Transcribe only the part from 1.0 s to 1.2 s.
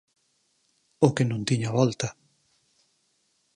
O